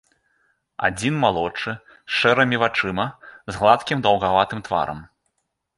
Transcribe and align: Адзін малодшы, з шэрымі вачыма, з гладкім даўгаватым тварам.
Адзін 0.87 1.13
малодшы, 1.25 1.71
з 2.13 2.15
шэрымі 2.23 2.57
вачыма, 2.65 3.07
з 3.53 3.61
гладкім 3.61 3.97
даўгаватым 4.09 4.59
тварам. 4.69 4.99